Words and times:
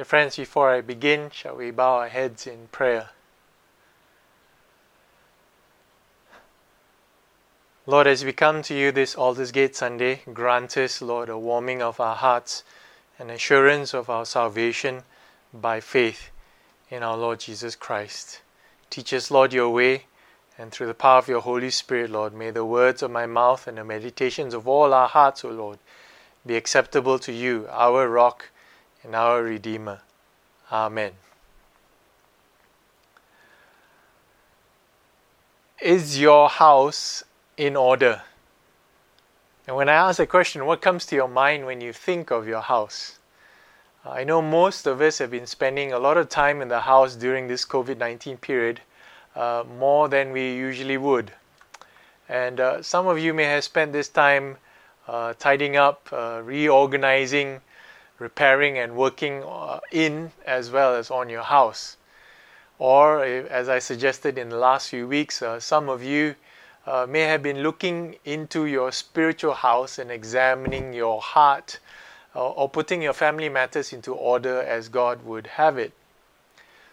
Dear 0.00 0.06
friends, 0.06 0.36
before 0.36 0.70
I 0.70 0.80
begin, 0.80 1.28
shall 1.30 1.56
we 1.56 1.70
bow 1.70 1.96
our 1.96 2.08
heads 2.08 2.46
in 2.46 2.68
prayer? 2.68 3.10
Lord, 7.84 8.06
as 8.06 8.24
we 8.24 8.32
come 8.32 8.62
to 8.62 8.74
you 8.74 8.92
this 8.92 9.14
Aldersgate 9.14 9.76
Sunday, 9.76 10.22
grant 10.32 10.78
us, 10.78 11.02
Lord, 11.02 11.28
a 11.28 11.36
warming 11.36 11.82
of 11.82 12.00
our 12.00 12.16
hearts 12.16 12.64
and 13.18 13.30
assurance 13.30 13.92
of 13.92 14.08
our 14.08 14.24
salvation 14.24 15.02
by 15.52 15.80
faith 15.80 16.30
in 16.88 17.02
our 17.02 17.18
Lord 17.18 17.40
Jesus 17.40 17.76
Christ. 17.76 18.40
Teach 18.88 19.12
us, 19.12 19.30
Lord, 19.30 19.52
your 19.52 19.68
way, 19.68 20.06
and 20.56 20.72
through 20.72 20.86
the 20.86 20.94
power 20.94 21.18
of 21.18 21.28
your 21.28 21.42
Holy 21.42 21.68
Spirit, 21.68 22.10
Lord, 22.10 22.32
may 22.32 22.50
the 22.50 22.64
words 22.64 23.02
of 23.02 23.10
my 23.10 23.26
mouth 23.26 23.66
and 23.66 23.76
the 23.76 23.84
meditations 23.84 24.54
of 24.54 24.66
all 24.66 24.94
our 24.94 25.08
hearts, 25.08 25.44
O 25.44 25.50
Lord, 25.50 25.78
be 26.46 26.56
acceptable 26.56 27.18
to 27.18 27.32
you, 27.34 27.68
our 27.70 28.08
rock 28.08 28.46
and 29.02 29.14
our 29.14 29.42
Redeemer. 29.42 30.00
Amen. 30.70 31.12
Is 35.80 36.20
your 36.20 36.48
house 36.48 37.22
in 37.56 37.74
order? 37.74 38.22
And 39.66 39.76
when 39.76 39.88
I 39.88 39.94
ask 39.94 40.18
the 40.18 40.26
question, 40.26 40.66
what 40.66 40.82
comes 40.82 41.06
to 41.06 41.16
your 41.16 41.28
mind 41.28 41.64
when 41.64 41.80
you 41.80 41.92
think 41.92 42.30
of 42.30 42.46
your 42.46 42.60
house? 42.60 43.18
I 44.04 44.24
know 44.24 44.40
most 44.40 44.86
of 44.86 45.00
us 45.00 45.18
have 45.18 45.30
been 45.30 45.46
spending 45.46 45.92
a 45.92 45.98
lot 45.98 46.16
of 46.16 46.28
time 46.28 46.62
in 46.62 46.68
the 46.68 46.80
house 46.80 47.14
during 47.16 47.48
this 47.48 47.64
COVID 47.64 47.98
19 47.98 48.38
period, 48.38 48.80
uh, 49.36 49.64
more 49.78 50.08
than 50.08 50.32
we 50.32 50.54
usually 50.54 50.96
would. 50.96 51.32
And 52.28 52.60
uh, 52.60 52.82
some 52.82 53.06
of 53.06 53.18
you 53.18 53.34
may 53.34 53.44
have 53.44 53.64
spent 53.64 53.92
this 53.92 54.08
time 54.08 54.56
uh, 55.06 55.34
tidying 55.38 55.76
up, 55.76 56.08
uh, 56.12 56.40
reorganizing, 56.44 57.60
repairing, 58.20 58.78
and 58.78 58.94
working 58.94 59.42
uh, 59.42 59.80
in 59.90 60.30
as 60.46 60.70
well 60.70 60.94
as 60.94 61.10
on 61.10 61.28
your 61.28 61.42
house. 61.42 61.96
Or, 62.78 63.24
as 63.24 63.68
I 63.68 63.80
suggested 63.80 64.38
in 64.38 64.48
the 64.48 64.56
last 64.56 64.88
few 64.90 65.08
weeks, 65.08 65.42
uh, 65.42 65.58
some 65.58 65.88
of 65.88 66.04
you 66.04 66.36
may 67.08 67.22
have 67.22 67.42
been 67.42 67.62
looking 67.62 68.16
into 68.24 68.66
your 68.66 68.90
spiritual 68.92 69.54
house 69.54 69.98
and 69.98 70.10
examining 70.10 70.92
your 70.92 71.20
heart 71.20 71.78
or 72.34 72.68
putting 72.68 73.02
your 73.02 73.12
family 73.12 73.48
matters 73.48 73.92
into 73.92 74.14
order 74.14 74.62
as 74.62 74.88
God 74.88 75.24
would 75.24 75.46
have 75.46 75.78
it. 75.78 75.92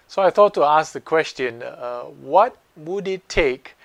So 0.07 0.21
I 0.21 0.29
thought 0.29 0.53
to 0.55 0.63
ask 0.63 0.93
the 0.93 1.01
question 1.01 1.63
uh, 1.63 2.03
what 2.03 2.57
would 2.75 3.07
it 3.07 3.27
take 3.27 3.75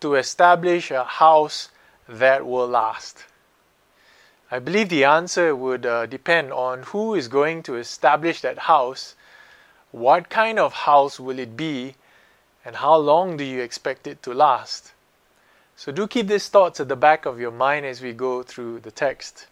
to 0.00 0.14
establish 0.16 0.90
a 0.90 1.04
house 1.04 1.70
that 2.08 2.46
will 2.46 2.68
last? 2.68 3.24
I 4.52 4.58
believe 4.58 4.90
the 4.90 5.04
answer 5.04 5.56
would 5.56 5.86
uh, 5.86 6.04
depend 6.04 6.52
on 6.52 6.82
who 6.82 7.14
is 7.14 7.26
going 7.26 7.62
to 7.62 7.76
establish 7.76 8.42
that 8.42 8.58
house, 8.58 9.14
what 9.92 10.28
kind 10.28 10.58
of 10.58 10.74
house 10.74 11.18
will 11.18 11.38
it 11.38 11.56
be, 11.56 11.94
and 12.62 12.76
how 12.76 12.96
long 12.96 13.38
do 13.38 13.44
you 13.44 13.62
expect 13.62 14.06
it 14.06 14.22
to 14.24 14.34
last. 14.34 14.92
So 15.74 15.90
do 15.90 16.06
keep 16.06 16.26
these 16.26 16.50
thoughts 16.50 16.80
at 16.80 16.88
the 16.90 16.96
back 16.96 17.24
of 17.24 17.40
your 17.40 17.50
mind 17.50 17.86
as 17.86 18.02
we 18.02 18.12
go 18.12 18.42
through 18.42 18.80
the 18.80 18.90
text. 18.90 19.46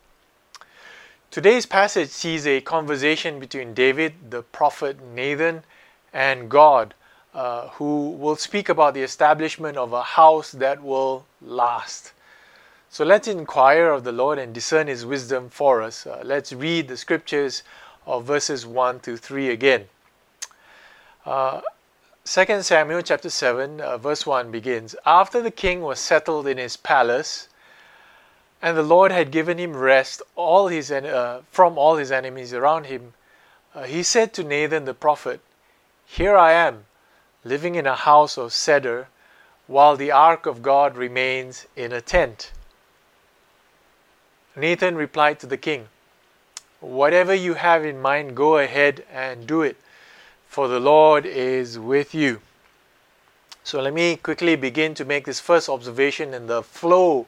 Today's 1.30 1.64
passage 1.64 2.10
sees 2.10 2.46
a 2.46 2.60
conversation 2.60 3.40
between 3.40 3.72
David, 3.72 4.30
the 4.30 4.42
prophet 4.42 5.00
Nathan, 5.02 5.64
and 6.12 6.50
God, 6.50 6.92
uh, 7.32 7.68
who 7.68 8.10
will 8.10 8.36
speak 8.36 8.68
about 8.68 8.92
the 8.92 9.02
establishment 9.02 9.78
of 9.78 9.94
a 9.94 10.02
house 10.02 10.52
that 10.52 10.82
will 10.82 11.24
last. 11.40 12.12
So 12.92 13.04
let's 13.04 13.28
inquire 13.28 13.92
of 13.92 14.02
the 14.02 14.10
Lord 14.10 14.40
and 14.40 14.52
discern 14.52 14.88
His 14.88 15.06
wisdom 15.06 15.48
for 15.48 15.80
us. 15.80 16.08
Uh, 16.08 16.22
let's 16.24 16.52
read 16.52 16.88
the 16.88 16.96
scriptures 16.96 17.62
of 18.04 18.24
verses 18.24 18.66
1 18.66 18.98
to 19.00 19.16
3 19.16 19.48
again. 19.50 19.86
Uh, 21.24 21.60
2 22.24 22.62
Samuel 22.62 23.02
chapter 23.02 23.30
7, 23.30 23.80
uh, 23.80 23.96
verse 23.96 24.26
1 24.26 24.50
begins 24.50 24.96
After 25.06 25.40
the 25.40 25.52
king 25.52 25.82
was 25.82 26.00
settled 26.00 26.48
in 26.48 26.58
his 26.58 26.76
palace, 26.76 27.48
and 28.60 28.76
the 28.76 28.82
Lord 28.82 29.12
had 29.12 29.30
given 29.30 29.56
him 29.58 29.76
rest 29.76 30.20
all 30.34 30.66
his 30.66 30.90
uh, 30.90 31.42
from 31.52 31.78
all 31.78 31.94
his 31.94 32.10
enemies 32.10 32.52
around 32.52 32.86
him. 32.86 33.14
Uh, 33.72 33.84
he 33.84 34.02
said 34.02 34.32
to 34.32 34.42
Nathan 34.42 34.84
the 34.84 34.94
prophet, 34.94 35.40
Here 36.06 36.36
I 36.36 36.54
am, 36.54 36.86
living 37.44 37.76
in 37.76 37.86
a 37.86 37.94
house 37.94 38.36
of 38.36 38.52
cedar, 38.52 39.06
while 39.68 39.96
the 39.96 40.10
ark 40.10 40.44
of 40.44 40.60
God 40.60 40.96
remains 40.96 41.68
in 41.76 41.92
a 41.92 42.00
tent. 42.00 42.50
Nathan 44.56 44.96
replied 44.96 45.38
to 45.40 45.46
the 45.46 45.56
king, 45.56 45.88
Whatever 46.80 47.34
you 47.34 47.54
have 47.54 47.84
in 47.84 48.00
mind, 48.00 48.36
go 48.36 48.58
ahead 48.58 49.04
and 49.12 49.46
do 49.46 49.62
it, 49.62 49.76
for 50.48 50.66
the 50.66 50.80
Lord 50.80 51.26
is 51.26 51.78
with 51.78 52.14
you. 52.14 52.40
So 53.62 53.80
let 53.80 53.92
me 53.92 54.16
quickly 54.16 54.56
begin 54.56 54.94
to 54.94 55.04
make 55.04 55.26
this 55.26 55.40
first 55.40 55.68
observation 55.68 56.32
in 56.32 56.46
the 56.46 56.62
flow 56.62 57.26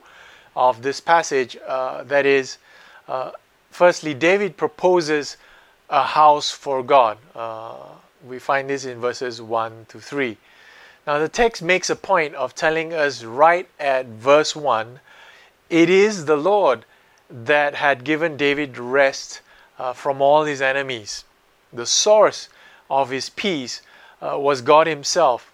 of 0.55 0.81
this 0.81 0.99
passage. 0.99 1.55
Uh, 1.65 2.03
that 2.03 2.25
is, 2.25 2.57
uh, 3.07 3.31
firstly, 3.69 4.13
David 4.13 4.57
proposes 4.57 5.37
a 5.89 6.03
house 6.03 6.51
for 6.51 6.83
God. 6.83 7.17
Uh, 7.35 7.75
we 8.25 8.39
find 8.39 8.69
this 8.69 8.85
in 8.85 8.99
verses 8.99 9.41
1 9.41 9.85
to 9.89 9.99
3. 9.99 10.37
Now, 11.05 11.19
the 11.19 11.29
text 11.29 11.61
makes 11.61 11.89
a 11.89 11.95
point 11.95 12.33
of 12.35 12.55
telling 12.55 12.93
us 12.93 13.23
right 13.23 13.69
at 13.79 14.07
verse 14.07 14.55
1 14.55 14.99
it 15.69 15.89
is 15.89 16.25
the 16.25 16.37
Lord 16.37 16.85
that 17.33 17.75
had 17.75 18.03
given 18.03 18.37
David 18.37 18.77
rest 18.77 19.41
uh, 19.79 19.91
from 19.91 20.21
all 20.21 20.43
his 20.43 20.61
enemies. 20.61 21.25
The 21.73 21.87
source 21.87 22.47
of 22.89 23.09
his 23.09 23.29
peace 23.31 23.81
uh, 24.21 24.37
was 24.39 24.61
God 24.61 24.87
Himself. 24.87 25.51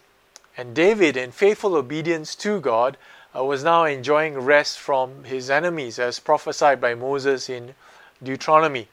And 0.58 0.76
David, 0.76 1.16
in 1.16 1.32
faithful 1.32 1.76
obedience 1.76 2.36
to 2.36 2.60
God, 2.60 2.98
uh, 3.36 3.44
was 3.44 3.64
now 3.64 3.86
enjoying 3.86 4.38
rest 4.38 4.78
from 4.78 5.24
his 5.24 5.50
enemies, 5.50 6.00
as 6.00 6.20
prophesied 6.20 6.82
by 6.82 6.96
Moses 6.96 7.50
in 7.50 7.76
Deuteronomy. 8.22 8.88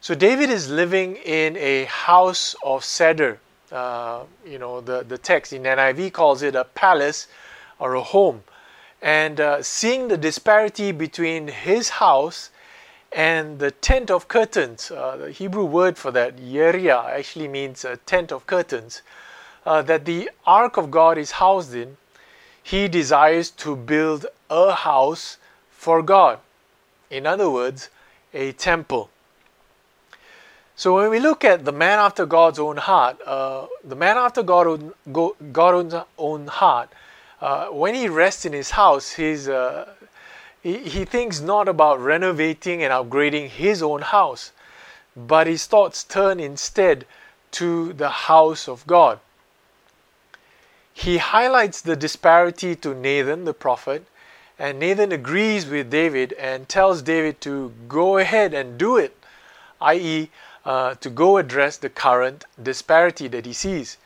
So 0.00 0.14
David 0.14 0.50
is 0.50 0.68
living 0.68 1.16
in 1.16 1.56
a 1.56 1.84
house 1.84 2.56
of 2.64 2.84
cedar. 2.84 3.38
Uh, 3.70 4.24
you 4.44 4.58
know, 4.58 4.80
the, 4.80 5.04
the 5.04 5.16
text 5.16 5.52
in 5.52 5.62
NIV 5.62 6.12
calls 6.12 6.42
it 6.42 6.56
a 6.56 6.64
palace 6.64 7.28
or 7.78 7.94
a 7.94 8.02
home. 8.02 8.42
And 9.02 9.40
uh, 9.40 9.62
seeing 9.62 10.08
the 10.08 10.16
disparity 10.16 10.92
between 10.92 11.48
his 11.48 11.88
house 11.88 12.50
and 13.10 13.58
the 13.58 13.72
tent 13.72 14.10
of 14.10 14.28
curtains, 14.28 14.90
uh, 14.90 15.16
the 15.16 15.30
Hebrew 15.32 15.64
word 15.64 15.98
for 15.98 16.12
that, 16.12 16.36
yeria, 16.36 17.04
actually 17.10 17.48
means 17.48 17.84
a 17.84 17.96
tent 17.96 18.30
of 18.30 18.46
curtains, 18.46 19.02
uh, 19.66 19.82
that 19.82 20.04
the 20.04 20.30
ark 20.46 20.76
of 20.76 20.90
God 20.90 21.18
is 21.18 21.32
housed 21.32 21.74
in, 21.74 21.96
he 22.62 22.86
desires 22.86 23.50
to 23.50 23.74
build 23.74 24.26
a 24.48 24.72
house 24.72 25.36
for 25.70 26.00
God. 26.00 26.38
In 27.10 27.26
other 27.26 27.50
words, 27.50 27.90
a 28.32 28.52
temple. 28.52 29.10
So 30.76 30.94
when 30.94 31.10
we 31.10 31.18
look 31.20 31.44
at 31.44 31.64
the 31.64 31.72
man 31.72 31.98
after 31.98 32.24
God's 32.24 32.58
own 32.58 32.76
heart, 32.76 33.20
uh, 33.26 33.66
the 33.84 33.96
man 33.96 34.16
after 34.16 34.42
God 34.42 34.94
God's 35.52 35.94
own 36.18 36.46
heart, 36.46 36.88
uh, 37.42 37.66
when 37.66 37.94
he 37.94 38.08
rests 38.08 38.46
in 38.46 38.54
his 38.54 38.70
house, 38.70 39.12
he's, 39.12 39.48
uh, 39.48 39.92
he, 40.62 40.78
he 40.78 41.04
thinks 41.04 41.40
not 41.40 41.68
about 41.68 42.00
renovating 42.00 42.82
and 42.82 42.92
upgrading 42.92 43.48
his 43.48 43.82
own 43.82 44.00
house, 44.00 44.52
but 45.14 45.46
his 45.46 45.66
thoughts 45.66 46.02
turn 46.04 46.40
instead 46.40 47.04
to 47.50 47.92
the 47.92 48.08
house 48.08 48.66
of 48.66 48.86
God 48.86 49.20
he 50.94 51.18
highlights 51.18 51.80
the 51.80 51.96
disparity 51.96 52.76
to 52.76 52.94
Nathan 52.94 53.44
the 53.44 53.54
prophet, 53.54 54.04
and 54.58 54.78
Nathan 54.78 55.10
agrees 55.10 55.66
with 55.66 55.90
David 55.90 56.34
and 56.34 56.68
tells 56.68 57.02
David 57.02 57.40
to 57.40 57.72
go 57.88 58.18
ahead 58.18 58.52
and 58.54 58.78
do 58.78 58.96
it, 58.96 59.16
i.e., 59.80 60.30
uh, 60.64 60.94
to 60.96 61.10
go 61.10 61.38
address 61.38 61.76
the 61.76 61.88
current 61.88 62.44
disparity 62.62 63.26
that 63.28 63.46
he 63.46 63.52
sees. 63.52 63.96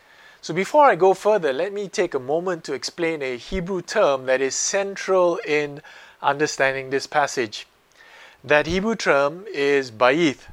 So, 0.47 0.53
before 0.53 0.85
I 0.85 0.95
go 0.95 1.13
further, 1.13 1.51
let 1.51 1.73
me 1.73 1.89
take 1.89 2.13
a 2.13 2.19
moment 2.19 2.63
to 2.63 2.73
explain 2.73 3.21
a 3.21 3.35
Hebrew 3.35 3.81
term 3.81 4.27
that 4.27 4.39
is 4.39 4.55
central 4.55 5.41
in 5.45 5.81
understanding 6.21 6.89
this 6.89 7.05
passage. 7.05 7.67
That 8.45 8.65
Hebrew 8.65 8.95
term 8.95 9.43
is 9.53 9.91
bayith, 9.91 10.43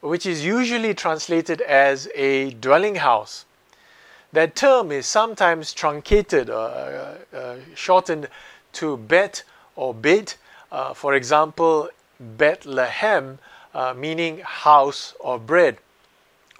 which 0.00 0.24
is 0.24 0.42
usually 0.42 0.94
translated 0.94 1.60
as 1.60 2.08
a 2.14 2.52
dwelling 2.52 2.94
house. 2.94 3.44
That 4.32 4.56
term 4.56 4.90
is 4.90 5.04
sometimes 5.04 5.74
truncated, 5.74 6.48
or 6.48 6.70
uh, 6.70 7.36
uh, 7.36 7.56
shortened 7.74 8.28
to 8.72 8.96
Bet 8.96 9.42
or 9.74 9.92
Beit. 9.92 10.38
Uh, 10.72 10.94
for 10.94 11.12
example, 11.12 11.90
Bethlehem, 12.18 13.38
uh, 13.74 13.92
meaning 13.92 14.38
house 14.38 15.12
of 15.22 15.46
bread, 15.46 15.76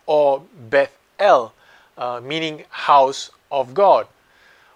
or 0.05 0.43
Bethel, 0.69 1.55
uh, 1.97 2.21
meaning 2.23 2.65
house 2.71 3.31
of 3.51 3.75
God. 3.75 4.07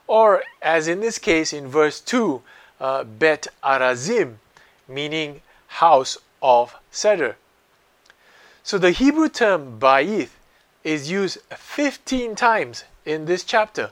Or, 0.07 0.43
as 0.61 0.89
in 0.89 1.01
this 1.01 1.19
case 1.19 1.53
in 1.53 1.69
verse 1.69 2.01
2, 2.01 2.43
Bet 3.19 3.47
Arazim, 3.63 4.37
meaning 4.89 5.43
house 5.67 6.17
of 6.43 6.75
cedar. 6.91 7.37
So 8.63 8.79
the 8.79 8.91
Hebrew 8.91 9.29
term 9.29 9.79
bayith 9.79 10.31
is 10.83 11.11
used 11.11 11.39
15 11.51 12.35
times 12.35 12.85
in 13.05 13.27
this 13.27 13.45
chapter 13.45 13.91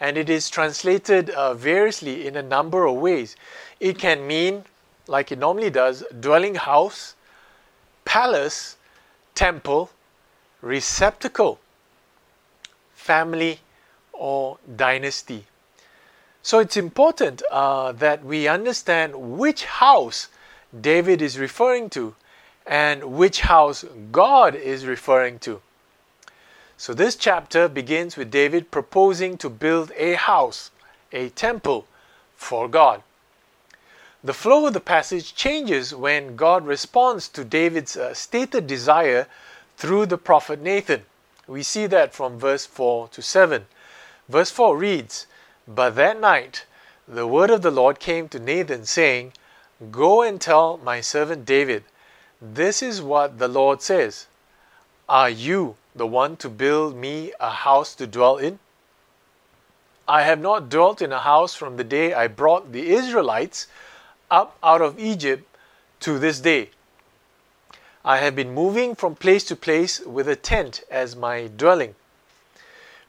and 0.00 0.16
it 0.16 0.30
is 0.30 0.48
translated 0.48 1.30
uh, 1.30 1.52
variously 1.54 2.26
in 2.26 2.36
a 2.36 2.42
number 2.42 2.86
of 2.86 2.96
ways. 2.96 3.36
It 3.80 3.98
can 3.98 4.26
mean, 4.26 4.64
like 5.06 5.30
it 5.30 5.38
normally 5.38 5.70
does, 5.70 6.02
dwelling 6.18 6.54
house, 6.54 7.14
palace, 8.06 8.76
temple, 9.34 9.90
receptacle, 10.62 11.60
family, 13.00 13.60
or 14.12 14.58
dynasty. 14.76 15.46
So 16.42 16.58
it's 16.58 16.76
important 16.76 17.42
uh, 17.50 17.92
that 17.92 18.24
we 18.24 18.46
understand 18.46 19.38
which 19.38 19.64
house 19.64 20.28
David 20.78 21.22
is 21.22 21.38
referring 21.38 21.90
to 21.90 22.14
and 22.66 23.16
which 23.16 23.40
house 23.40 23.84
God 24.12 24.54
is 24.54 24.86
referring 24.86 25.38
to. 25.40 25.60
So 26.76 26.94
this 26.94 27.16
chapter 27.16 27.68
begins 27.68 28.16
with 28.16 28.30
David 28.30 28.70
proposing 28.70 29.36
to 29.38 29.50
build 29.50 29.92
a 29.96 30.14
house, 30.14 30.70
a 31.12 31.30
temple 31.30 31.86
for 32.36 32.68
God. 32.68 33.02
The 34.22 34.34
flow 34.34 34.66
of 34.66 34.74
the 34.74 34.80
passage 34.80 35.34
changes 35.34 35.94
when 35.94 36.36
God 36.36 36.66
responds 36.66 37.28
to 37.28 37.44
David's 37.44 37.96
uh, 37.96 38.12
stated 38.12 38.66
desire 38.66 39.26
through 39.76 40.06
the 40.06 40.18
prophet 40.18 40.60
Nathan. 40.60 41.04
We 41.50 41.64
see 41.64 41.88
that 41.88 42.14
from 42.14 42.38
verse 42.38 42.64
4 42.64 43.08
to 43.08 43.20
7. 43.20 43.66
Verse 44.28 44.52
4 44.52 44.76
reads, 44.76 45.26
But 45.66 45.96
that 45.96 46.20
night 46.20 46.64
the 47.08 47.26
word 47.26 47.50
of 47.50 47.62
the 47.62 47.72
Lord 47.72 47.98
came 47.98 48.28
to 48.28 48.38
Nathan, 48.38 48.86
saying, 48.86 49.32
Go 49.90 50.22
and 50.22 50.40
tell 50.40 50.76
my 50.76 51.00
servant 51.00 51.44
David, 51.44 51.82
This 52.40 52.84
is 52.84 53.02
what 53.02 53.40
the 53.40 53.48
Lord 53.48 53.82
says 53.82 54.28
Are 55.08 55.28
you 55.28 55.74
the 55.92 56.06
one 56.06 56.36
to 56.36 56.48
build 56.48 56.94
me 56.94 57.32
a 57.40 57.50
house 57.50 57.96
to 57.96 58.06
dwell 58.06 58.36
in? 58.36 58.60
I 60.06 60.22
have 60.22 60.40
not 60.40 60.68
dwelt 60.68 61.02
in 61.02 61.10
a 61.10 61.18
house 61.18 61.54
from 61.54 61.76
the 61.76 61.82
day 61.82 62.14
I 62.14 62.28
brought 62.28 62.70
the 62.70 62.90
Israelites 62.90 63.66
up 64.30 64.56
out 64.62 64.82
of 64.82 65.00
Egypt 65.00 65.44
to 65.98 66.16
this 66.20 66.38
day. 66.38 66.70
I 68.04 68.18
have 68.18 68.34
been 68.34 68.54
moving 68.54 68.94
from 68.94 69.14
place 69.14 69.44
to 69.44 69.56
place 69.56 70.00
with 70.00 70.26
a 70.26 70.36
tent 70.36 70.82
as 70.90 71.14
my 71.14 71.48
dwelling. 71.48 71.94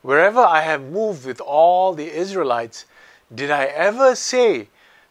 Wherever 0.02 0.42
I 0.42 0.62
have 0.62 0.82
moved 0.82 1.26
with 1.26 1.40
all 1.40 1.94
the 1.94 2.12
Israelites, 2.12 2.86
did 3.34 3.50
I 3.52 3.66
ever 3.66 4.16
say 4.16 4.68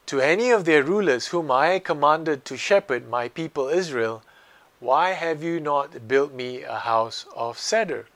to 0.07 0.21
any 0.21 0.51
of 0.51 0.65
their 0.65 0.83
rulers 0.83 1.29
whom 1.29 1.51
I 1.51 1.79
commanded 1.79 2.45
to 2.47 2.57
shepherd 2.57 3.09
my 3.09 3.29
people 3.29 3.69
Israel, 3.69 4.23
Why 4.81 5.11
have 5.11 5.43
you 5.43 5.61
not 5.61 6.09
built 6.09 6.33
me 6.33 6.63
a 6.63 6.81
house 6.81 7.25
of 7.35 7.59
cedar? 7.59 8.07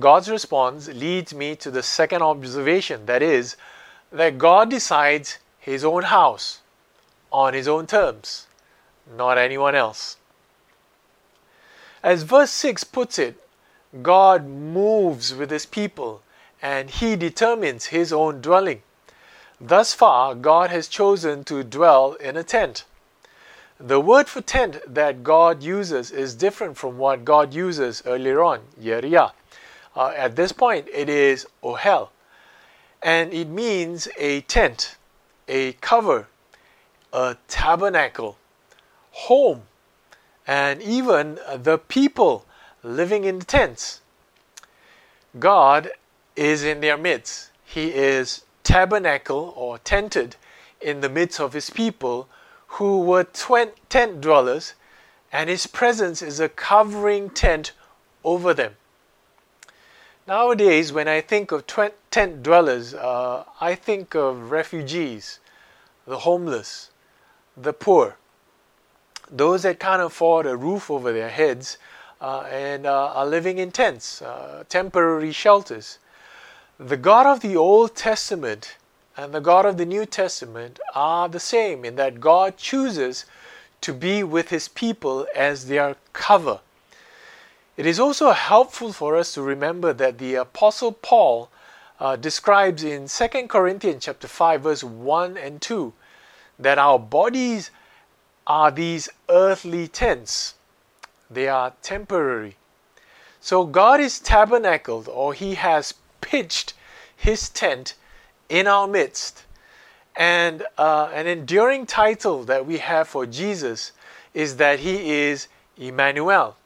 God's 0.00 0.30
response 0.30 0.88
leads 0.88 1.34
me 1.34 1.54
to 1.56 1.70
the 1.70 1.82
second 1.82 2.22
observation 2.22 3.04
that 3.06 3.20
is, 3.20 3.56
that 4.10 4.38
God 4.38 4.70
decides 4.70 5.38
his 5.58 5.84
own 5.84 6.04
house 6.04 6.60
on 7.30 7.52
his 7.52 7.68
own 7.68 7.86
terms, 7.86 8.46
not 9.06 9.38
anyone 9.38 9.74
else. 9.74 10.16
As 12.02 12.22
verse 12.22 12.50
6 12.50 12.84
puts 12.84 13.18
it, 13.18 13.40
God 14.02 14.46
moves 14.46 15.34
with 15.34 15.50
his 15.50 15.66
people 15.66 16.22
and 16.60 16.90
he 16.90 17.16
determines 17.16 17.86
his 17.86 18.12
own 18.12 18.40
dwelling. 18.40 18.82
Thus 19.60 19.94
far, 19.94 20.34
God 20.34 20.70
has 20.70 20.88
chosen 20.88 21.44
to 21.44 21.62
dwell 21.62 22.14
in 22.14 22.36
a 22.36 22.42
tent. 22.42 22.84
The 23.78 24.00
word 24.00 24.28
for 24.28 24.40
tent 24.40 24.80
that 24.86 25.24
God 25.24 25.62
uses 25.62 26.10
is 26.10 26.34
different 26.34 26.76
from 26.76 26.98
what 26.98 27.24
God 27.24 27.52
uses 27.52 28.02
earlier 28.06 28.42
on, 28.42 28.60
Yeriah. 28.80 29.32
Uh, 29.94 30.12
at 30.16 30.36
this 30.36 30.52
point, 30.52 30.88
it 30.92 31.08
is 31.08 31.46
ohel, 31.62 32.10
and 33.02 33.32
it 33.32 33.48
means 33.48 34.08
a 34.16 34.40
tent 34.42 34.96
a 35.48 35.72
cover, 35.74 36.28
a 37.12 37.36
tabernacle, 37.48 38.36
home, 39.12 39.62
and 40.46 40.82
even 40.82 41.38
the 41.54 41.78
people 41.78 42.44
living 42.82 43.24
in 43.24 43.40
tents. 43.40 44.00
God 45.38 45.92
is 46.34 46.64
in 46.64 46.80
their 46.80 46.96
midst. 46.96 47.50
He 47.64 47.88
is 47.88 48.44
tabernacle 48.64 49.52
or 49.56 49.78
tented 49.78 50.36
in 50.80 51.00
the 51.00 51.08
midst 51.08 51.40
of 51.40 51.52
his 51.52 51.70
people 51.70 52.28
who 52.78 53.00
were 53.00 53.24
tent 53.24 54.20
dwellers, 54.20 54.74
and 55.30 55.48
his 55.48 55.66
presence 55.66 56.22
is 56.22 56.40
a 56.40 56.48
covering 56.48 57.30
tent 57.30 57.72
over 58.24 58.52
them. 58.54 58.76
Nowadays, 60.26 60.92
when 60.92 61.08
I 61.08 61.20
think 61.20 61.52
of 61.52 61.66
tent 61.66 62.42
dwellers, 62.42 62.94
uh, 62.94 63.44
I 63.60 63.74
think 63.74 64.14
of 64.14 64.50
refugees, 64.50 65.40
the 66.06 66.20
homeless, 66.20 66.90
the 67.56 67.72
poor, 67.72 68.16
those 69.30 69.62
that 69.62 69.80
can't 69.80 70.02
afford 70.02 70.46
a 70.46 70.56
roof 70.56 70.90
over 70.90 71.12
their 71.12 71.28
heads 71.28 71.78
uh, 72.20 72.42
and 72.50 72.86
uh, 72.86 73.12
are 73.14 73.26
living 73.26 73.58
in 73.58 73.70
tents, 73.70 74.22
uh, 74.22 74.64
temporary 74.68 75.32
shelters. 75.32 75.98
The 76.78 76.96
God 76.96 77.26
of 77.26 77.40
the 77.40 77.56
Old 77.56 77.94
Testament 77.94 78.76
and 79.16 79.32
the 79.32 79.40
God 79.40 79.66
of 79.66 79.76
the 79.76 79.86
New 79.86 80.06
Testament 80.06 80.80
are 80.94 81.28
the 81.28 81.40
same 81.40 81.84
in 81.84 81.96
that 81.96 82.20
God 82.20 82.56
chooses 82.56 83.26
to 83.80 83.92
be 83.92 84.22
with 84.22 84.48
his 84.48 84.68
people 84.68 85.26
as 85.34 85.66
their 85.66 85.96
cover. 86.12 86.60
It 87.76 87.86
is 87.86 87.98
also 87.98 88.30
helpful 88.30 88.92
for 88.92 89.16
us 89.16 89.34
to 89.34 89.42
remember 89.42 89.92
that 89.92 90.18
the 90.18 90.36
Apostle 90.36 90.92
Paul 90.92 91.50
uh, 91.98 92.16
describes 92.16 92.84
in 92.84 93.08
2 93.08 93.48
Corinthians 93.48 94.04
chapter 94.04 94.28
5 94.28 94.62
verse 94.62 94.84
1 94.84 95.36
and 95.36 95.60
2 95.60 95.92
that 96.58 96.78
our 96.78 96.98
bodies 96.98 97.70
are 98.46 98.70
these 98.70 99.08
earthly 99.28 99.88
tents. 99.88 100.54
They 101.30 101.48
are 101.48 101.72
temporary. 101.82 102.56
So 103.40 103.64
God 103.64 104.00
is 104.00 104.20
tabernacled 104.20 105.08
or 105.08 105.34
he 105.34 105.54
has 105.54 105.94
pitched 106.20 106.74
his 107.16 107.48
tent 107.48 107.94
in 108.48 108.66
our 108.66 108.86
midst. 108.86 109.44
And 110.14 110.64
uh, 110.76 111.10
an 111.12 111.26
enduring 111.26 111.86
title 111.86 112.44
that 112.44 112.66
we 112.66 112.78
have 112.78 113.08
for 113.08 113.26
Jesus 113.26 113.92
is 114.34 114.56
that 114.56 114.80
he 114.80 115.10
is 115.12 115.48
Emmanuel. 115.76 116.56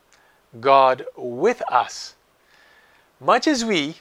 God 0.60 1.06
with 1.16 1.62
us. 1.70 2.14
Much 3.20 3.46
as 3.46 3.64
we, 3.64 3.96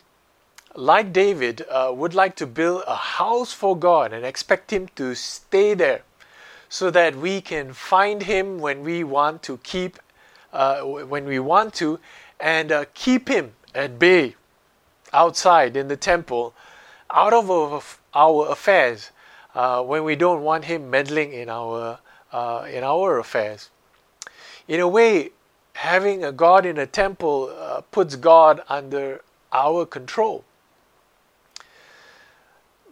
like 0.76 1.14
David, 1.14 1.66
uh, 1.70 1.92
would 1.96 2.14
like 2.14 2.36
to 2.38 2.48
build 2.48 2.84
a 2.88 2.96
house 2.96 3.54
for 3.54 3.78
God 3.78 4.12
and 4.12 4.26
expect 4.26 4.72
Him 4.72 4.90
to 4.96 5.16
stay 5.16 5.74
there 5.74 6.02
so 6.70 6.90
that 6.92 7.16
we 7.16 7.42
can 7.42 7.74
find 7.74 8.24
Him 8.24 8.60
when 8.60 8.82
we 8.84 9.04
want 9.04 9.44
to 9.44 9.58
keep, 9.58 10.00
uh, 10.54 10.82
when 10.82 11.26
we 11.26 11.40
want 11.40 11.74
to, 11.76 12.00
and 12.40 12.72
uh, 12.72 12.86
keep 12.94 13.30
Him 13.30 13.54
at 13.74 14.00
bay 14.00 14.36
outside 15.14 15.78
in 15.78 15.88
the 15.88 15.98
temple, 15.98 16.54
out 17.12 17.34
of 17.34 18.00
our 18.14 18.50
affairs, 18.50 19.12
uh, 19.54 19.82
when 19.82 20.04
we 20.04 20.16
don't 20.16 20.44
want 20.44 20.66
Him 20.66 20.90
meddling 20.90 21.34
in 21.34 21.50
our, 21.50 22.00
uh, 22.32 22.68
in 22.70 22.84
our 22.84 23.20
affairs. 23.20 23.70
In 24.68 24.80
a 24.80 24.88
way, 24.88 25.32
having 25.74 26.24
a 26.24 26.32
God 26.32 26.66
in 26.66 26.78
a 26.78 26.88
temple 26.88 27.54
uh, 27.58 27.82
puts 27.92 28.16
God 28.16 28.62
under 28.68 29.22
our 29.52 29.86
control. 29.86 30.44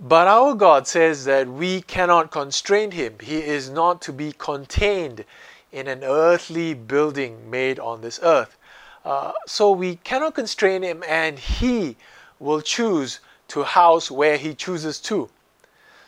But 0.05 0.27
our 0.27 0.53
God 0.53 0.85
says 0.85 1.23
that 1.25 1.47
we 1.47 1.81
cannot 1.81 2.29
constrain 2.29 2.91
him. 2.91 3.15
He 3.21 3.37
is 3.37 3.69
not 3.69 4.01
to 4.01 4.11
be 4.11 4.33
contained 4.33 5.23
in 5.71 5.87
an 5.87 6.03
earthly 6.03 6.73
building 6.73 7.49
made 7.49 7.79
on 7.79 8.01
this 8.01 8.19
earth. 8.21 8.57
Uh, 9.05 9.31
so 9.47 9.71
we 9.71 9.95
cannot 9.95 10.35
constrain 10.35 10.83
him, 10.83 11.05
and 11.07 11.39
he 11.39 11.95
will 12.37 12.59
choose 12.59 13.21
to 13.47 13.63
house 13.63 14.11
where 14.11 14.35
he 14.35 14.53
chooses 14.53 14.99
to. 14.99 15.29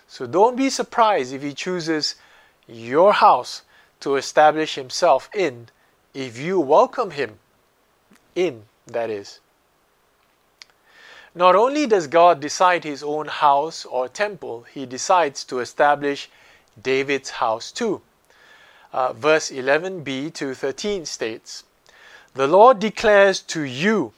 So 0.09 0.27
don't 0.27 0.57
be 0.57 0.69
surprised 0.69 1.33
if 1.33 1.41
he 1.41 1.53
chooses 1.53 2.15
your 2.67 3.13
house 3.13 3.61
to 4.01 4.17
establish 4.17 4.75
himself 4.75 5.29
in 5.33 5.69
if 6.13 6.37
you 6.37 6.59
welcome 6.59 7.11
him 7.11 7.39
in, 8.35 8.63
that 8.87 9.09
is. 9.09 9.39
Not 11.37 11.53
only 11.53 11.85
does 11.85 12.07
God 12.07 12.39
decide 12.39 12.85
his 12.85 13.03
own 13.03 13.27
house 13.27 13.83
or 13.83 14.07
temple, 14.07 14.65
he 14.73 14.85
decides 14.85 15.43
to 15.45 15.59
establish 15.59 16.29
David's 16.81 17.29
house 17.29 17.73
too. 17.73 18.01
Uh, 18.93 19.11
verse 19.11 19.51
11b 19.51 20.33
to 20.33 20.55
13 20.55 21.05
states 21.05 21.65
The 22.35 22.47
Lord 22.47 22.79
declares 22.79 23.41
to 23.41 23.63
you 23.63 24.13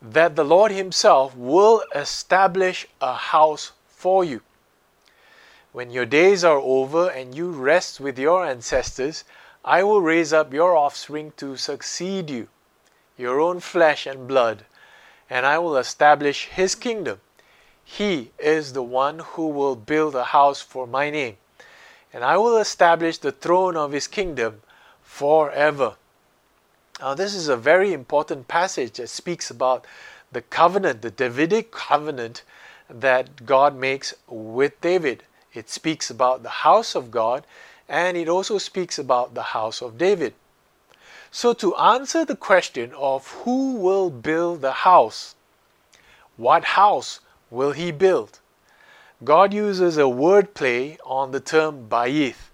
that 0.00 0.36
the 0.36 0.44
Lord 0.44 0.70
himself 0.70 1.36
will 1.36 1.82
establish 1.96 2.86
a 3.00 3.14
house 3.14 3.72
for 3.88 4.24
you. 4.24 4.40
When 5.72 5.90
your 5.90 6.06
days 6.06 6.44
are 6.44 6.58
over 6.58 7.08
and 7.10 7.34
you 7.34 7.50
rest 7.50 7.98
with 7.98 8.16
your 8.16 8.46
ancestors, 8.46 9.24
I 9.64 9.82
will 9.82 10.00
raise 10.00 10.32
up 10.32 10.52
your 10.52 10.76
offspring 10.76 11.32
to 11.38 11.56
succeed 11.56 12.30
you, 12.30 12.46
your 13.18 13.40
own 13.40 13.58
flesh 13.58 14.06
and 14.06 14.28
blood, 14.28 14.64
and 15.30 15.46
I 15.46 15.58
will 15.58 15.76
establish 15.76 16.46
his 16.46 16.74
kingdom. 16.74 17.20
He 17.84 18.32
is 18.38 18.72
the 18.72 18.82
one 18.82 19.20
who 19.20 19.48
will 19.48 19.76
build 19.76 20.14
a 20.14 20.24
house 20.24 20.60
for 20.60 20.86
my 20.86 21.08
name, 21.08 21.36
and 22.12 22.24
I 22.24 22.36
will 22.36 22.58
establish 22.58 23.18
the 23.18 23.32
throne 23.32 23.76
of 23.76 23.92
his 23.92 24.08
kingdom 24.08 24.62
forever. 25.02 25.94
Now, 27.00 27.14
this 27.14 27.34
is 27.34 27.48
a 27.48 27.56
very 27.56 27.92
important 27.92 28.48
passage 28.48 28.94
that 28.94 29.08
speaks 29.08 29.50
about 29.50 29.86
the 30.32 30.42
covenant, 30.42 31.02
the 31.02 31.10
Davidic 31.10 31.72
covenant 31.72 32.42
that 32.90 33.46
God 33.46 33.74
makes 33.74 34.14
with 34.28 34.80
David. 34.80 35.22
It 35.54 35.70
speaks 35.70 36.10
about 36.10 36.42
the 36.42 36.62
house 36.66 36.94
of 36.94 37.10
God 37.10 37.46
and 37.88 38.16
it 38.16 38.28
also 38.28 38.58
speaks 38.58 38.98
about 38.98 39.34
the 39.34 39.42
house 39.42 39.82
of 39.82 39.98
David. 39.98 40.34
So, 41.30 41.52
to 41.54 41.76
answer 41.76 42.24
the 42.24 42.36
question 42.36 42.92
of 42.94 43.28
who 43.44 43.76
will 43.76 44.10
build 44.10 44.62
the 44.62 44.72
house, 44.72 45.36
what 46.36 46.64
house 46.64 47.20
will 47.50 47.72
he 47.72 47.92
build? 47.92 48.40
God 49.22 49.52
uses 49.52 49.96
a 49.96 50.08
word 50.08 50.54
play 50.54 50.98
on 51.04 51.30
the 51.30 51.40
term 51.40 51.88
bayith, 51.88 52.50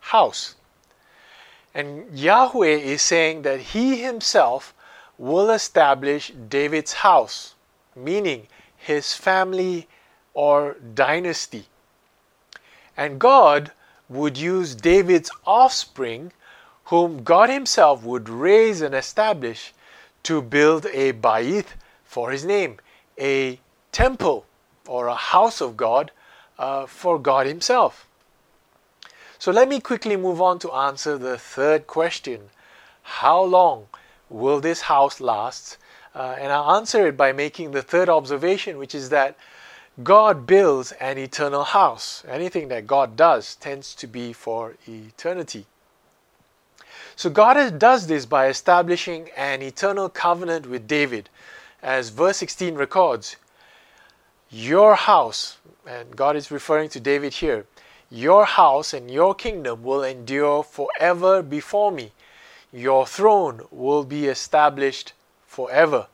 house. 0.00 0.54
And 1.74 2.16
Yahweh 2.16 2.76
is 2.76 3.02
saying 3.02 3.42
that 3.42 3.60
he 3.60 3.96
himself 4.00 4.72
will 5.18 5.50
establish 5.50 6.32
David's 6.48 6.92
house, 6.92 7.54
meaning 7.96 8.46
his 8.76 9.14
family 9.14 9.88
or 10.34 10.76
dynasty. 10.94 11.66
And 12.96 13.18
God 13.18 13.72
would 14.08 14.38
use 14.38 14.74
David's 14.74 15.30
offspring, 15.44 16.32
whom 16.84 17.22
God 17.22 17.50
Himself 17.50 18.02
would 18.04 18.28
raise 18.28 18.80
and 18.80 18.94
establish, 18.94 19.72
to 20.24 20.40
build 20.40 20.86
a 20.86 21.12
bayith 21.12 21.76
for 22.04 22.30
His 22.30 22.44
name, 22.44 22.78
a 23.18 23.60
temple 23.92 24.46
or 24.86 25.06
a 25.06 25.14
house 25.14 25.60
of 25.60 25.76
God 25.76 26.10
uh, 26.58 26.86
for 26.86 27.18
God 27.18 27.46
Himself. 27.46 28.06
So 29.38 29.52
let 29.52 29.68
me 29.68 29.80
quickly 29.80 30.16
move 30.16 30.40
on 30.40 30.58
to 30.60 30.72
answer 30.72 31.18
the 31.18 31.38
third 31.38 31.86
question 31.86 32.48
How 33.02 33.42
long 33.42 33.86
will 34.30 34.60
this 34.60 34.82
house 34.82 35.20
last? 35.20 35.76
Uh, 36.14 36.36
and 36.38 36.52
I'll 36.52 36.76
answer 36.76 37.08
it 37.08 37.16
by 37.16 37.32
making 37.32 37.72
the 37.72 37.82
third 37.82 38.08
observation, 38.08 38.78
which 38.78 38.94
is 38.94 39.08
that 39.08 39.36
God 40.02 40.46
builds 40.46 40.92
an 40.92 41.18
eternal 41.18 41.64
house. 41.64 42.24
Anything 42.26 42.68
that 42.68 42.86
God 42.86 43.16
does 43.16 43.56
tends 43.56 43.94
to 43.96 44.06
be 44.06 44.32
for 44.32 44.74
eternity. 44.86 45.66
So 47.16 47.30
God 47.30 47.78
does 47.78 48.06
this 48.06 48.26
by 48.26 48.48
establishing 48.48 49.30
an 49.36 49.62
eternal 49.62 50.08
covenant 50.08 50.66
with 50.66 50.88
David. 50.88 51.28
As 51.82 52.08
verse 52.08 52.38
16 52.38 52.74
records, 52.74 53.36
Your 54.50 54.94
house, 54.94 55.58
and 55.86 56.16
God 56.16 56.34
is 56.34 56.50
referring 56.50 56.88
to 56.90 57.00
David 57.00 57.34
here, 57.34 57.66
your 58.10 58.44
house 58.44 58.92
and 58.92 59.10
your 59.10 59.34
kingdom 59.34 59.82
will 59.82 60.02
endure 60.02 60.62
forever 60.62 61.42
before 61.42 61.90
me. 61.90 62.12
Your 62.72 63.06
throne 63.06 63.62
will 63.70 64.04
be 64.04 64.26
established 64.26 65.12
forever. 65.46 66.06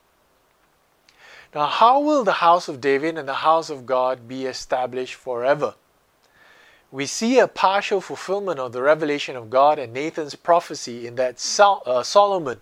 Now, 1.54 1.66
how 1.66 2.00
will 2.00 2.24
the 2.24 2.34
house 2.34 2.68
of 2.68 2.80
David 2.80 3.18
and 3.18 3.28
the 3.28 3.34
house 3.34 3.70
of 3.70 3.86
God 3.86 4.28
be 4.28 4.46
established 4.46 5.14
forever? 5.14 5.74
We 6.92 7.06
see 7.06 7.38
a 7.38 7.46
partial 7.46 8.00
fulfillment 8.00 8.58
of 8.58 8.72
the 8.72 8.82
revelation 8.82 9.36
of 9.36 9.48
God 9.48 9.78
and 9.78 9.92
Nathan's 9.92 10.34
prophecy 10.34 11.06
in 11.06 11.14
that 11.16 11.38
Sol- 11.38 11.82
uh, 11.86 12.02
Solomon, 12.02 12.58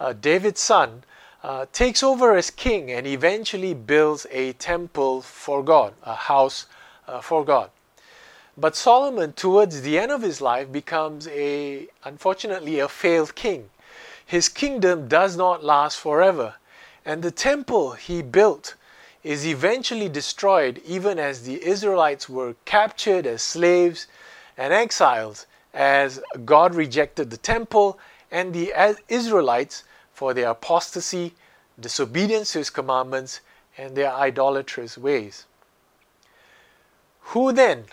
uh, 0.00 0.12
David's 0.12 0.60
son, 0.60 1.04
uh, 1.44 1.66
takes 1.72 2.02
over 2.02 2.34
as 2.36 2.50
king 2.50 2.90
and 2.90 3.06
eventually 3.06 3.74
builds 3.74 4.26
a 4.30 4.54
temple 4.54 5.22
for 5.22 5.62
God, 5.62 5.94
a 6.02 6.14
house 6.14 6.66
uh, 7.06 7.20
for 7.20 7.44
God. 7.44 7.70
But 8.56 8.76
Solomon, 8.76 9.32
towards 9.32 9.82
the 9.82 9.98
end 9.98 10.10
of 10.10 10.22
his 10.22 10.40
life, 10.40 10.70
becomes 10.70 11.28
a, 11.28 11.86
unfortunately, 12.04 12.80
a 12.80 12.88
failed 12.88 13.34
king. 13.34 13.70
His 14.26 14.48
kingdom 14.48 15.08
does 15.08 15.36
not 15.36 15.64
last 15.64 15.98
forever. 15.98 16.54
And 17.04 17.22
the 17.22 17.30
temple 17.30 17.92
he 17.92 18.20
built 18.20 18.74
is 19.22 19.46
eventually 19.46 20.08
destroyed, 20.08 20.80
even 20.84 21.18
as 21.18 21.42
the 21.42 21.64
Israelites 21.64 22.28
were 22.28 22.54
captured 22.64 23.26
as 23.26 23.42
slaves 23.42 24.06
and 24.56 24.72
exiled, 24.72 25.46
as 25.74 26.20
God 26.44 26.74
rejected 26.74 27.30
the 27.30 27.36
temple 27.36 27.98
and 28.30 28.52
the 28.52 28.72
Israelites 29.08 29.84
for 30.12 30.34
their 30.34 30.50
apostasy, 30.50 31.34
disobedience 31.78 32.52
to 32.52 32.58
his 32.58 32.70
commandments, 32.70 33.40
and 33.76 33.96
their 33.96 34.12
idolatrous 34.12 34.98
ways. 34.98 35.46
Who 37.20 37.52
then 37.52 37.84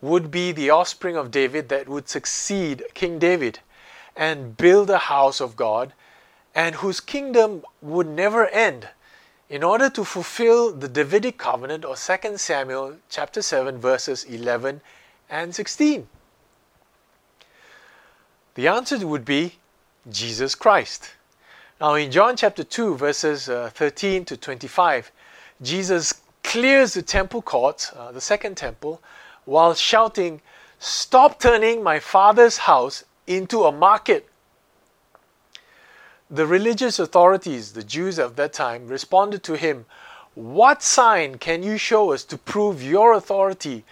would 0.00 0.30
be 0.30 0.52
the 0.52 0.70
offspring 0.70 1.16
of 1.16 1.30
David 1.30 1.68
that 1.68 1.88
would 1.88 2.08
succeed 2.08 2.84
King 2.94 3.18
David 3.18 3.60
and 4.16 4.56
build 4.56 4.90
a 4.90 4.98
house 4.98 5.40
of 5.40 5.56
God 5.56 5.92
and 6.54 6.76
whose 6.76 7.00
kingdom 7.00 7.64
would 7.82 8.06
never 8.06 8.46
end 8.46 8.88
in 9.50 9.62
order 9.62 9.88
to 9.90 10.04
fulfill 10.04 10.72
the 10.72 10.88
Davidic 10.88 11.38
covenant 11.38 11.84
or 11.84 11.96
2 11.96 12.36
Samuel 12.36 12.96
chapter 13.08 13.40
7 13.40 13.78
verses 13.78 14.24
11 14.24 14.80
and 15.30 15.54
16? 15.54 16.06
The 18.54 18.68
answer 18.68 19.06
would 19.06 19.24
be 19.24 19.54
Jesus 20.10 20.54
Christ. 20.54 21.10
Now 21.80 21.94
in 21.94 22.10
John 22.10 22.36
chapter 22.36 22.64
2 22.64 22.96
verses 22.96 23.48
uh, 23.48 23.70
13 23.72 24.24
to 24.26 24.36
25, 24.36 25.10
Jesus 25.62 26.20
clears 26.42 26.94
the 26.94 27.02
temple 27.02 27.42
courts, 27.42 27.92
uh, 27.96 28.12
the 28.12 28.20
second 28.20 28.56
temple, 28.56 29.00
while 29.44 29.74
shouting, 29.74 30.40
Stop 30.78 31.40
turning 31.40 31.82
my 31.82 31.98
father's 31.98 32.58
house 32.58 33.04
into 33.26 33.64
a 33.64 33.72
market. 33.72 34.27
The 36.30 36.46
religious 36.46 36.98
authorities, 36.98 37.72
the 37.72 37.82
Jews 37.82 38.18
of 38.18 38.36
that 38.36 38.52
time, 38.52 38.86
responded 38.86 39.42
to 39.44 39.54
him, 39.54 39.86
What 40.34 40.82
sign 40.82 41.38
can 41.38 41.62
you 41.62 41.78
show 41.78 42.12
us 42.12 42.22
to 42.24 42.36
prove 42.36 42.82
your 42.82 43.14
authority 43.14 43.84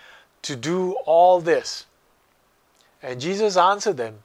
to 0.43 0.55
do 0.55 0.93
all 1.07 1.41
this? 1.41 1.87
And 3.03 3.21
Jesus 3.21 3.57
answered 3.57 3.97
them, 3.97 4.19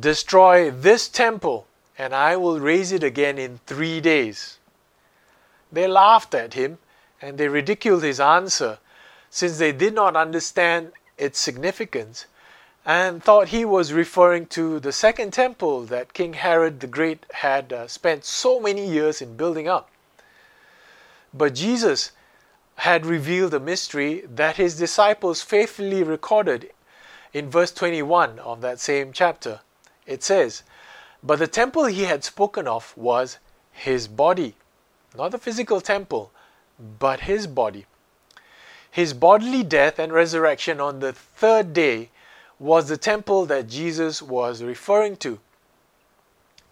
Destroy 0.00 0.70
this 0.70 1.08
temple, 1.08 1.66
and 1.98 2.14
I 2.14 2.36
will 2.36 2.58
raise 2.58 2.90
it 2.90 3.04
again 3.04 3.38
in 3.38 3.60
three 3.66 4.00
days. 4.00 4.58
They 5.70 5.86
laughed 5.86 6.34
at 6.34 6.54
him, 6.54 6.78
and 7.20 7.36
they 7.36 7.48
ridiculed 7.48 8.02
his 8.02 8.18
answer, 8.18 8.78
since 9.28 9.58
they 9.58 9.72
did 9.72 9.94
not 9.94 10.16
understand 10.16 10.92
its 11.18 11.38
significance 11.38 12.26
and 12.86 13.20
thought 13.20 13.48
he 13.48 13.64
was 13.64 13.92
referring 13.92 14.46
to 14.46 14.78
the 14.78 14.92
second 14.92 15.32
temple 15.32 15.82
that 15.86 16.14
King 16.14 16.34
Herod 16.34 16.78
the 16.78 16.86
Great 16.86 17.26
had 17.32 17.72
uh, 17.72 17.88
spent 17.88 18.24
so 18.24 18.60
many 18.60 18.86
years 18.86 19.20
in 19.20 19.36
building 19.36 19.66
up. 19.66 19.90
But 21.34 21.56
Jesus 21.56 22.12
had 22.76 23.04
revealed 23.04 23.54
a 23.54 23.58
mystery 23.60 24.22
that 24.28 24.56
his 24.56 24.78
disciples 24.78 25.42
faithfully 25.42 26.04
recorded 26.04 26.70
in 27.32 27.50
verse 27.50 27.72
21 27.72 28.38
of 28.38 28.60
that 28.60 28.78
same 28.78 29.12
chapter. 29.12 29.60
It 30.06 30.22
says, 30.22 30.62
But 31.24 31.40
the 31.40 31.48
temple 31.48 31.86
he 31.86 32.04
had 32.04 32.22
spoken 32.22 32.68
of 32.68 32.96
was 32.96 33.38
his 33.72 34.06
body, 34.06 34.54
not 35.16 35.32
the 35.32 35.38
physical 35.38 35.80
temple, 35.80 36.30
but 37.00 37.20
his 37.20 37.48
body. 37.48 37.86
His 38.88 39.12
bodily 39.12 39.64
death 39.64 39.98
and 39.98 40.12
resurrection 40.12 40.80
on 40.80 41.00
the 41.00 41.12
third 41.12 41.72
day 41.72 42.10
was 42.58 42.88
the 42.88 42.96
temple 42.96 43.46
that 43.46 43.68
Jesus 43.68 44.22
was 44.22 44.62
referring 44.62 45.16
to. 45.18 45.38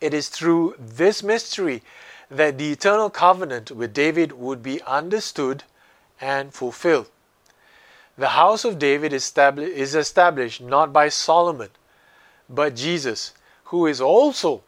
It 0.00 0.14
is 0.14 0.28
through 0.28 0.74
this 0.78 1.22
mystery 1.22 1.82
that 2.30 2.58
the 2.58 2.72
eternal 2.72 3.10
covenant 3.10 3.70
with 3.70 3.92
David 3.92 4.32
would 4.32 4.62
be 4.62 4.82
understood 4.82 5.64
and 6.20 6.52
fulfilled. 6.52 7.08
The 8.16 8.30
house 8.30 8.64
of 8.64 8.78
David 8.78 9.12
is 9.12 9.94
established 9.94 10.60
not 10.60 10.92
by 10.92 11.08
Solomon, 11.08 11.70
but 12.48 12.76
Jesus, 12.76 13.32
who 13.64 13.86
is 13.86 14.00
also 14.00 14.62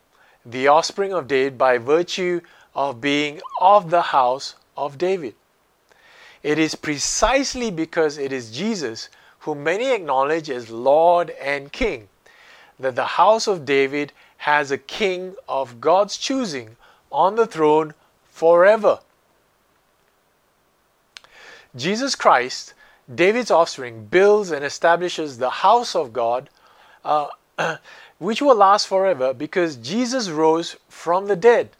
the 0.44 0.68
offspring 0.68 1.12
of 1.12 1.28
David 1.28 1.56
by 1.56 1.78
virtue 1.78 2.40
of 2.75 3.00
being 3.00 3.40
of 3.61 3.90
the 3.90 4.02
house 4.02 4.56
of 4.76 4.99
David. 4.99 5.35
It 6.42 6.58
is 6.58 6.75
precisely 6.75 7.70
because 7.70 8.18
it 8.18 8.32
is 8.32 8.50
Jesus 8.50 9.08
whom 9.47 9.62
many 9.62 9.93
acknowledge 9.93 10.50
as 10.50 10.71
Lord 10.71 11.31
and 11.31 11.71
King, 11.73 12.09
that 12.81 12.97
the 12.97 13.05
house 13.05 13.47
of 13.47 13.65
David 13.65 14.12
has 14.38 14.73
a 14.73 14.76
king 14.76 15.37
of 15.49 15.81
God's 15.81 16.17
choosing 16.17 16.76
on 17.12 17.37
the 17.37 17.47
throne 17.47 17.95
forever. 18.29 18.99
Jesus 21.76 22.17
Christ, 22.17 22.75
David's 23.15 23.53
offspring, 23.53 24.07
builds 24.07 24.50
and 24.50 24.65
establishes 24.65 25.38
the 25.38 25.50
house 25.50 25.95
of 25.95 26.12
God, 26.12 26.50
uh, 27.05 27.29
which 28.19 28.43
will 28.43 28.57
last 28.57 28.88
forever 28.88 29.33
because 29.33 29.76
Jesus 29.76 30.29
rose 30.29 30.75
from 30.88 31.29
the 31.29 31.37
dead 31.37 31.71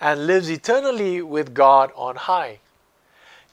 and 0.00 0.26
lives 0.26 0.50
eternally 0.50 1.20
with 1.20 1.52
God 1.52 1.92
on 1.94 2.16
high. 2.16 2.60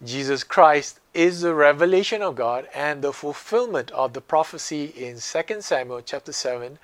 Jesus 0.03 0.43
Christ 0.43 0.99
is 1.15 1.41
the 1.41 1.55
revelation 1.55 2.21
of 2.21 2.35
God 2.35 2.67
and 2.75 3.01
the 3.01 3.11
fulfillment 3.11 3.89
of 3.91 4.13
the 4.13 4.21
prophecy 4.21 4.93
in 4.95 5.17
2 5.19 5.61
Samuel 5.61 6.01
chapter 6.05 6.31
7 6.31 6.77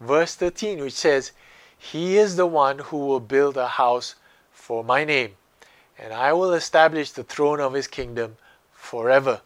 verse 0.00 0.34
13 0.34 0.80
which 0.80 0.92
says 0.92 1.30
he 1.78 2.16
is 2.16 2.34
the 2.34 2.46
one 2.46 2.80
who 2.80 2.98
will 2.98 3.20
build 3.20 3.56
a 3.56 3.68
house 3.68 4.16
for 4.52 4.82
my 4.82 5.04
name 5.04 5.36
and 5.96 6.12
I 6.12 6.32
will 6.32 6.52
establish 6.54 7.12
the 7.12 7.22
throne 7.22 7.60
of 7.60 7.72
his 7.72 7.86
kingdom 7.86 8.36
forever. 8.72 9.42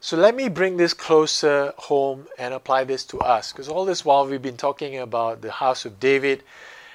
So 0.00 0.16
let 0.16 0.34
me 0.34 0.48
bring 0.48 0.76
this 0.76 0.92
closer 0.92 1.72
home 1.76 2.26
and 2.36 2.52
apply 2.52 2.82
this 2.82 3.04
to 3.04 3.20
us 3.20 3.52
because 3.52 3.68
all 3.68 3.84
this 3.84 4.04
while 4.04 4.26
we've 4.26 4.42
been 4.42 4.56
talking 4.56 4.98
about 4.98 5.40
the 5.40 5.52
house 5.52 5.84
of 5.84 6.00
David 6.00 6.42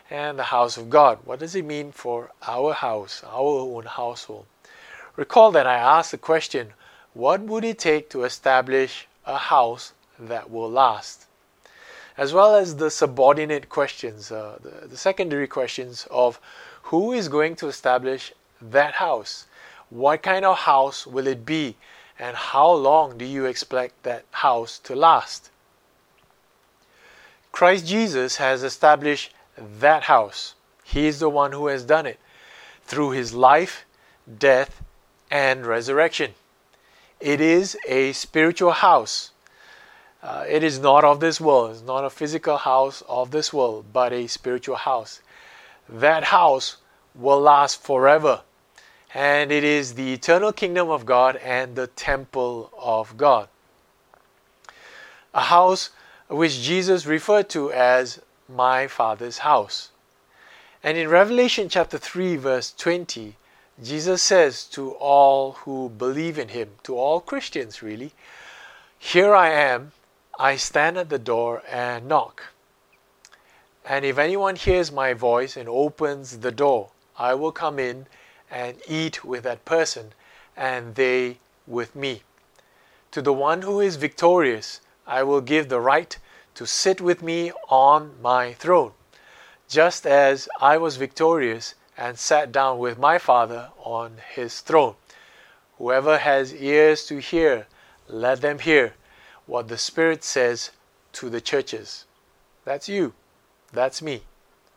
and 0.09 0.39
the 0.39 0.43
house 0.43 0.77
of 0.77 0.89
God. 0.89 1.19
What 1.25 1.39
does 1.39 1.55
it 1.55 1.65
mean 1.65 1.91
for 1.91 2.31
our 2.47 2.73
house, 2.73 3.23
our 3.25 3.59
own 3.59 3.85
household? 3.85 4.45
Recall 5.15 5.51
that 5.51 5.67
I 5.67 5.75
asked 5.75 6.11
the 6.11 6.17
question 6.17 6.73
what 7.13 7.41
would 7.41 7.63
it 7.63 7.79
take 7.79 8.09
to 8.11 8.23
establish 8.23 9.07
a 9.25 9.37
house 9.37 9.93
that 10.19 10.49
will 10.49 10.69
last? 10.69 11.25
As 12.17 12.33
well 12.33 12.55
as 12.55 12.75
the 12.75 12.91
subordinate 12.91 13.69
questions, 13.69 14.31
uh, 14.31 14.57
the, 14.61 14.87
the 14.87 14.97
secondary 14.97 15.47
questions 15.47 16.07
of 16.11 16.39
who 16.83 17.13
is 17.13 17.27
going 17.27 17.55
to 17.57 17.67
establish 17.67 18.33
that 18.61 18.95
house? 18.95 19.45
What 19.89 20.21
kind 20.21 20.45
of 20.45 20.57
house 20.59 21.07
will 21.07 21.27
it 21.27 21.45
be? 21.45 21.75
And 22.17 22.35
how 22.35 22.71
long 22.71 23.17
do 23.17 23.25
you 23.25 23.45
expect 23.45 24.03
that 24.03 24.25
house 24.31 24.77
to 24.79 24.95
last? 24.95 25.49
Christ 27.51 27.87
Jesus 27.87 28.37
has 28.37 28.63
established 28.63 29.33
that 29.79 30.03
house. 30.03 30.55
He 30.83 31.07
is 31.07 31.19
the 31.19 31.29
one 31.29 31.51
who 31.51 31.67
has 31.67 31.83
done 31.83 32.05
it 32.05 32.19
through 32.83 33.11
his 33.11 33.33
life, 33.33 33.85
death, 34.37 34.81
and 35.29 35.65
resurrection. 35.65 36.33
It 37.19 37.41
is 37.41 37.77
a 37.87 38.13
spiritual 38.13 38.71
house. 38.71 39.31
Uh, 40.21 40.45
it 40.47 40.63
is 40.63 40.79
not 40.79 41.03
of 41.03 41.19
this 41.19 41.39
world. 41.39 41.71
It's 41.71 41.81
not 41.81 42.03
a 42.03 42.09
physical 42.09 42.57
house 42.57 43.03
of 43.07 43.31
this 43.31 43.53
world, 43.53 43.85
but 43.93 44.11
a 44.11 44.27
spiritual 44.27 44.75
house. 44.75 45.21
That 45.87 46.25
house 46.25 46.77
will 47.15 47.39
last 47.39 47.81
forever 47.81 48.41
and 49.13 49.51
it 49.51 49.63
is 49.63 49.95
the 49.95 50.13
eternal 50.13 50.51
kingdom 50.51 50.89
of 50.89 51.05
God 51.05 51.35
and 51.37 51.75
the 51.75 51.87
temple 51.87 52.71
of 52.77 53.17
God. 53.17 53.47
A 55.33 55.41
house 55.41 55.89
which 56.27 56.61
Jesus 56.61 57.05
referred 57.05 57.49
to 57.49 57.71
as 57.71 58.21
my 58.49 58.87
Father's 58.87 59.39
house. 59.39 59.91
And 60.83 60.97
in 60.97 61.09
Revelation 61.09 61.69
chapter 61.69 61.97
3, 61.97 62.35
verse 62.37 62.73
20, 62.77 63.35
Jesus 63.83 64.21
says 64.21 64.63
to 64.65 64.91
all 64.91 65.53
who 65.63 65.89
believe 65.89 66.37
in 66.37 66.49
him, 66.49 66.69
to 66.83 66.97
all 66.97 67.21
Christians 67.21 67.81
really, 67.81 68.11
Here 68.97 69.33
I 69.33 69.49
am, 69.49 69.91
I 70.37 70.55
stand 70.55 70.97
at 70.97 71.09
the 71.09 71.19
door 71.19 71.63
and 71.69 72.07
knock. 72.07 72.43
And 73.85 74.05
if 74.05 74.17
anyone 74.17 74.55
hears 74.55 74.91
my 74.91 75.13
voice 75.13 75.55
and 75.55 75.67
opens 75.67 76.39
the 76.39 76.51
door, 76.51 76.91
I 77.17 77.33
will 77.33 77.51
come 77.51 77.79
in 77.79 78.07
and 78.49 78.77
eat 78.87 79.23
with 79.23 79.43
that 79.43 79.65
person, 79.65 80.13
and 80.55 80.95
they 80.95 81.37
with 81.67 81.95
me. 81.95 82.23
To 83.11 83.21
the 83.21 83.33
one 83.33 83.61
who 83.61 83.79
is 83.79 83.95
victorious, 83.95 84.81
I 85.07 85.23
will 85.23 85.41
give 85.41 85.69
the 85.69 85.79
right 85.79 86.17
to 86.59 86.65
sit 86.65 86.99
with 86.99 87.23
me 87.23 87.53
on 87.69 88.11
my 88.21 88.51
throne, 88.51 88.91
just 89.69 90.05
as 90.05 90.49
I 90.59 90.75
was 90.75 90.97
victorious 90.97 91.73
and 91.97 92.19
sat 92.19 92.51
down 92.51 92.79
with 92.79 92.99
my 92.99 93.17
Father 93.17 93.69
on 93.77 94.17
his 94.33 94.59
throne. 94.59 94.95
Whoever 95.77 96.17
has 96.17 96.53
ears 96.53 97.05
to 97.05 97.19
hear, 97.19 97.65
let 98.09 98.41
them 98.41 98.59
hear 98.59 98.93
what 99.45 99.69
the 99.69 99.77
Spirit 99.77 100.21
says 100.21 100.71
to 101.13 101.29
the 101.29 101.39
churches. 101.39 102.03
That's 102.65 102.89
you. 102.89 103.13
That's 103.71 104.01
me. 104.01 104.23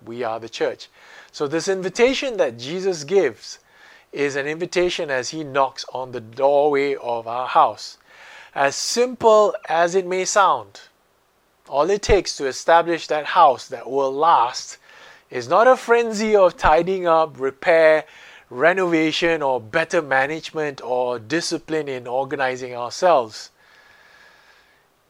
We 0.07 0.23
are 0.23 0.39
the 0.39 0.49
church. 0.49 0.89
So, 1.33 1.49
this 1.49 1.67
invitation 1.67 2.37
that 2.37 2.59
Jesus 2.59 3.03
gives 3.03 3.59
is 4.13 4.37
an 4.37 4.47
invitation 4.47 5.11
as 5.11 5.31
He 5.31 5.43
knocks 5.43 5.85
on 5.93 6.13
the 6.13 6.21
doorway 6.21 6.95
of 6.95 7.27
our 7.27 7.49
house. 7.49 7.99
As 8.55 8.77
simple 8.77 9.57
as 9.69 9.97
it 9.97 10.07
may 10.07 10.25
sound, 10.25 10.83
all 11.73 11.89
it 11.89 12.03
takes 12.03 12.37
to 12.37 12.47
establish 12.47 13.07
that 13.07 13.25
house 13.25 13.67
that 13.69 13.91
will 13.91 14.13
last 14.13 14.77
is 15.31 15.49
not 15.49 15.67
a 15.67 15.75
frenzy 15.75 16.37
of 16.37 16.55
tidying 16.55 17.07
up, 17.07 17.41
repair, 17.41 18.05
renovation, 18.51 19.41
or 19.41 19.59
better 19.59 20.03
management 20.03 20.83
or 20.85 21.19
discipline 21.19 21.89
in 21.89 22.07
organizing 22.07 22.77
ourselves. 22.77 23.51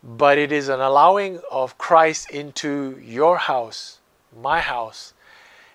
But 0.04 0.38
it 0.38 0.52
is 0.52 0.68
an 0.68 0.78
allowing 0.80 1.40
of 1.50 1.76
Christ 1.78 2.30
into 2.30 2.96
your 3.02 3.38
house, 3.38 3.98
my 4.40 4.60
house, 4.60 5.14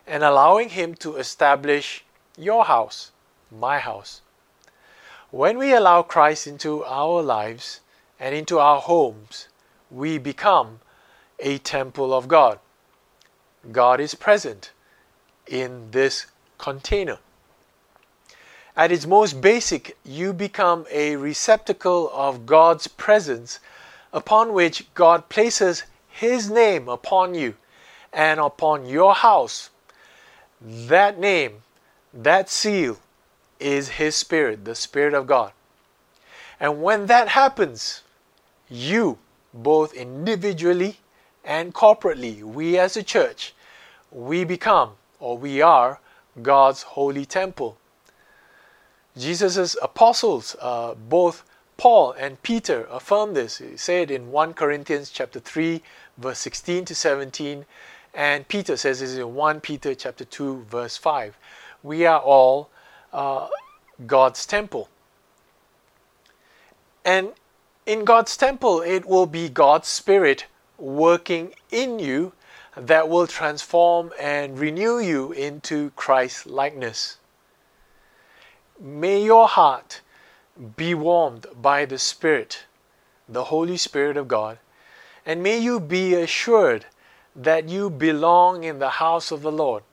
and 0.07 0.23
allowing 0.23 0.69
Him 0.69 0.95
to 0.95 1.17
establish 1.17 2.05
your 2.37 2.63
house 2.63 3.11
my 3.51 3.79
house. 3.79 4.21
When 5.31 5.57
we 5.57 5.73
allow 5.73 6.01
Christ 6.01 6.47
into 6.47 6.85
our 6.85 7.21
lives 7.21 7.81
and 8.21 8.33
into 8.33 8.57
our 8.59 8.79
homes, 8.79 9.49
we 9.89 10.17
become 10.17 10.79
a 11.39 11.57
temple 11.59 12.13
of 12.13 12.27
God. 12.27 12.59
God 13.71 13.99
is 13.99 14.15
present 14.15 14.71
in 15.45 15.91
this 15.91 16.27
container. 16.57 17.19
At 18.75 18.91
its 18.91 19.07
most 19.07 19.41
basic, 19.41 19.97
you 20.05 20.33
become 20.33 20.85
a 20.91 21.15
receptacle 21.15 22.11
of 22.13 22.45
God's 22.45 22.87
presence 22.87 23.59
upon 24.13 24.53
which 24.53 24.93
God 24.93 25.29
places 25.29 25.83
His 26.07 26.49
name 26.49 26.87
upon 26.87 27.33
you 27.33 27.55
and 28.13 28.39
upon 28.39 28.85
your 28.85 29.15
house. 29.15 29.71
That 30.61 31.19
name, 31.19 31.63
that 32.13 32.49
seal, 32.49 32.99
is 33.59 33.89
His 33.89 34.15
Spirit, 34.15 34.65
the 34.65 34.75
Spirit 34.75 35.13
of 35.13 35.27
God. 35.27 35.51
And 36.59 36.81
when 36.81 37.07
that 37.07 37.29
happens, 37.29 38.03
you, 38.69 39.17
both 39.53 39.93
individually 39.93 40.97
and 41.43 41.73
corporately, 41.73 42.41
we 42.43 42.77
as 42.77 42.97
a 42.97 43.03
church, 43.03 43.53
we 44.11 44.43
become 44.43 44.91
or 45.19 45.37
we 45.37 45.61
are 45.61 45.99
God's 46.41 46.83
holy 46.83 47.25
temple. 47.25 47.77
Jesus' 49.17 49.75
apostles, 49.81 50.55
uh, 50.61 50.93
both 50.93 51.43
Paul 51.77 52.11
and 52.13 52.41
Peter, 52.43 52.87
affirm 52.91 53.33
this. 53.33 53.57
He 53.57 53.77
said 53.77 54.11
in 54.11 54.31
1 54.31 54.53
Corinthians 54.53 55.09
chapter 55.09 55.39
3, 55.39 55.81
verse 56.17 56.39
16 56.39 56.85
to 56.85 56.95
17, 56.95 57.65
and 58.13 58.47
Peter 58.47 58.77
says 58.77 58.99
this 58.99 59.15
in 59.15 59.33
1 59.33 59.61
Peter 59.61 59.95
chapter 59.95 60.25
2, 60.25 60.65
verse 60.69 60.97
5. 60.97 61.37
We 61.83 62.05
are 62.05 62.19
all 62.19 62.69
uh, 63.13 63.47
God's 64.05 64.45
temple. 64.45 64.89
And 67.05 67.31
in 67.87 68.03
God's 68.03 68.35
temple, 68.35 68.81
it 68.81 69.05
will 69.05 69.25
be 69.25 69.47
God's 69.47 69.87
Spirit 69.87 70.45
working 70.77 71.53
in 71.71 71.99
you 71.99 72.33
that 72.75 73.07
will 73.07 73.25
transform 73.25 74.11
and 74.19 74.59
renew 74.59 74.99
you 74.99 75.31
into 75.31 75.91
Christ 75.91 76.45
likeness. 76.45 77.17
May 78.77 79.23
your 79.23 79.47
heart 79.47 80.01
be 80.75 80.93
warmed 80.93 81.45
by 81.61 81.85
the 81.85 81.97
Spirit, 81.97 82.65
the 83.29 83.45
Holy 83.45 83.77
Spirit 83.77 84.17
of 84.17 84.27
God, 84.27 84.59
and 85.25 85.41
may 85.41 85.57
you 85.57 85.79
be 85.79 86.13
assured 86.13 86.85
that 87.37 87.69
you 87.69 87.89
belong 87.89 88.65
in 88.65 88.79
the 88.79 88.89
house 88.89 89.31
of 89.31 89.41
the 89.41 89.51
Lord, 89.51 89.83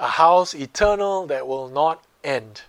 a 0.00 0.08
house 0.08 0.52
eternal 0.52 1.28
that 1.28 1.46
will 1.46 1.68
not 1.68 2.02
end? 2.24 2.62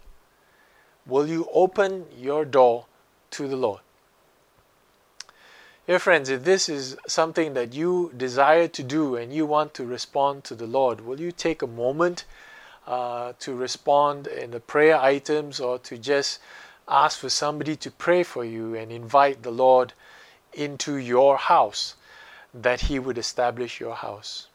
Will 1.08 1.28
you 1.28 1.48
open 1.52 2.06
your 2.16 2.46
door 2.46 2.86
to 3.32 3.48
the 3.48 3.58
Lord? 3.58 3.82
Dear 5.92 6.00
friends, 6.00 6.30
if 6.30 6.46
this 6.46 6.70
is 6.70 6.96
something 7.06 7.54
that 7.54 7.74
you 7.74 8.14
desire 8.16 8.70
to 8.70 8.82
do 8.82 9.18
and 9.18 9.34
you 9.34 9.46
want 9.46 9.74
to 9.74 9.86
respond 9.86 10.46
to 10.46 10.56
the 10.56 10.66
Lord, 10.66 11.02
will 11.02 11.20
you 11.20 11.34
take 11.34 11.62
a 11.62 11.68
moment 11.68 12.24
uh, 12.88 13.34
to 13.40 13.54
respond 13.54 14.26
in 14.28 14.52
the 14.52 14.62
prayer 14.62 14.96
items 14.96 15.60
or 15.60 15.80
to 15.80 15.98
just 15.98 16.40
ask 16.88 17.20
for 17.20 17.28
somebody 17.28 17.76
to 17.76 17.92
pray 17.92 18.24
for 18.24 18.46
you 18.46 18.74
and 18.74 18.90
invite 18.90 19.44
the 19.44 19.52
Lord 19.52 19.92
into 20.54 20.96
your 20.96 21.36
house 21.36 21.96
that 22.54 22.80
He 22.88 22.98
would 22.98 23.18
establish 23.18 23.82
your 23.82 23.96
house? 23.96 24.48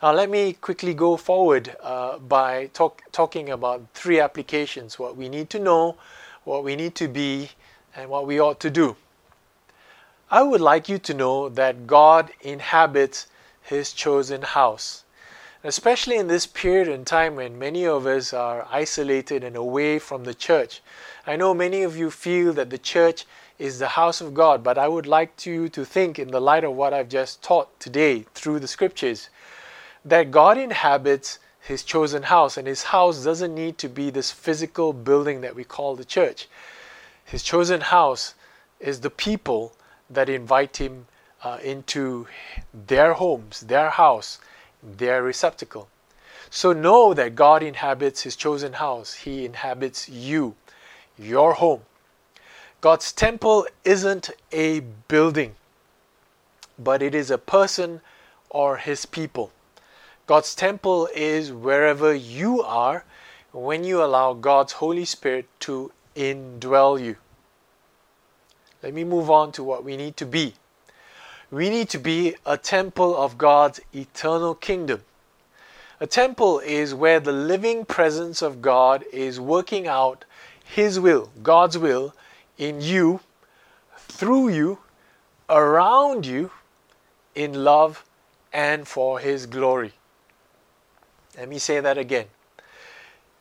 Now, 0.00 0.12
let 0.12 0.30
me 0.30 0.52
quickly 0.52 0.94
go 0.94 1.16
forward 1.16 1.74
uh, 1.82 2.18
by 2.18 2.66
talk, 2.66 3.02
talking 3.10 3.50
about 3.50 3.82
three 3.94 4.20
applications 4.20 4.96
what 4.96 5.16
we 5.16 5.28
need 5.28 5.50
to 5.50 5.58
know, 5.58 5.96
what 6.44 6.62
we 6.62 6.76
need 6.76 6.94
to 6.94 7.08
be, 7.08 7.50
and 7.96 8.08
what 8.08 8.28
we 8.28 8.40
ought 8.40 8.60
to 8.60 8.70
do. 8.70 8.94
I 10.30 10.42
would 10.42 10.60
like 10.60 10.90
you 10.90 10.98
to 10.98 11.14
know 11.14 11.48
that 11.48 11.86
God 11.86 12.32
inhabits 12.42 13.28
His 13.62 13.94
chosen 13.94 14.42
house. 14.42 15.04
Especially 15.64 16.16
in 16.16 16.26
this 16.26 16.46
period 16.46 16.86
in 16.86 17.06
time 17.06 17.34
when 17.34 17.58
many 17.58 17.86
of 17.86 18.06
us 18.06 18.34
are 18.34 18.68
isolated 18.70 19.42
and 19.42 19.56
away 19.56 19.98
from 19.98 20.24
the 20.24 20.34
church. 20.34 20.82
I 21.26 21.36
know 21.36 21.54
many 21.54 21.82
of 21.82 21.96
you 21.96 22.10
feel 22.10 22.52
that 22.52 22.68
the 22.68 22.76
church 22.76 23.24
is 23.58 23.78
the 23.78 23.88
house 23.88 24.20
of 24.20 24.34
God, 24.34 24.62
but 24.62 24.76
I 24.76 24.86
would 24.86 25.06
like 25.06 25.46
you 25.46 25.70
to 25.70 25.84
think, 25.86 26.18
in 26.18 26.30
the 26.30 26.42
light 26.42 26.62
of 26.62 26.76
what 26.76 26.92
I've 26.92 27.08
just 27.08 27.42
taught 27.42 27.80
today 27.80 28.26
through 28.34 28.60
the 28.60 28.68
scriptures, 28.68 29.30
that 30.04 30.30
God 30.30 30.58
inhabits 30.58 31.38
His 31.58 31.82
chosen 31.82 32.24
house, 32.24 32.58
and 32.58 32.68
His 32.68 32.82
house 32.84 33.24
doesn't 33.24 33.54
need 33.54 33.78
to 33.78 33.88
be 33.88 34.10
this 34.10 34.30
physical 34.30 34.92
building 34.92 35.40
that 35.40 35.54
we 35.54 35.64
call 35.64 35.96
the 35.96 36.04
church. 36.04 36.48
His 37.24 37.42
chosen 37.42 37.80
house 37.80 38.34
is 38.78 39.00
the 39.00 39.10
people 39.10 39.72
that 40.10 40.28
invite 40.28 40.76
Him 40.78 41.06
uh, 41.42 41.58
into 41.62 42.26
their 42.72 43.14
homes, 43.14 43.60
their 43.60 43.90
house, 43.90 44.38
their 44.82 45.22
receptacle. 45.22 45.88
So 46.50 46.72
know 46.72 47.14
that 47.14 47.34
God 47.34 47.62
inhabits 47.62 48.22
His 48.22 48.36
chosen 48.36 48.74
house, 48.74 49.14
He 49.14 49.44
inhabits 49.44 50.08
you, 50.08 50.54
your 51.18 51.54
home. 51.54 51.82
God's 52.80 53.12
temple 53.12 53.66
isn't 53.84 54.30
a 54.52 54.80
building, 55.08 55.56
but 56.78 57.02
it 57.02 57.14
is 57.14 57.30
a 57.30 57.38
person 57.38 58.00
or 58.50 58.76
His 58.76 59.04
people. 59.04 59.52
God's 60.26 60.54
temple 60.54 61.08
is 61.14 61.52
wherever 61.52 62.14
you 62.14 62.62
are 62.62 63.04
when 63.52 63.82
you 63.82 64.02
allow 64.02 64.34
God's 64.34 64.74
Holy 64.74 65.04
Spirit 65.04 65.48
to 65.60 65.90
indwell 66.14 67.02
you. 67.02 67.16
Let 68.82 68.94
me 68.94 69.04
move 69.04 69.30
on 69.30 69.52
to 69.52 69.64
what 69.64 69.84
we 69.84 69.96
need 69.96 70.16
to 70.18 70.26
be. 70.26 70.54
We 71.50 71.70
need 71.70 71.88
to 71.90 71.98
be 71.98 72.36
a 72.44 72.56
temple 72.56 73.16
of 73.16 73.38
God's 73.38 73.80
eternal 73.92 74.54
kingdom. 74.54 75.02
A 76.00 76.06
temple 76.06 76.60
is 76.60 76.94
where 76.94 77.18
the 77.18 77.32
living 77.32 77.84
presence 77.84 78.40
of 78.40 78.62
God 78.62 79.04
is 79.12 79.40
working 79.40 79.88
out 79.88 80.24
His 80.64 81.00
will, 81.00 81.30
God's 81.42 81.76
will, 81.76 82.14
in 82.56 82.80
you, 82.80 83.20
through 83.96 84.50
you, 84.50 84.78
around 85.48 86.24
you, 86.26 86.50
in 87.34 87.64
love 87.64 88.04
and 88.52 88.86
for 88.86 89.18
His 89.18 89.46
glory. 89.46 89.92
Let 91.36 91.48
me 91.48 91.58
say 91.58 91.80
that 91.80 91.98
again. 91.98 92.26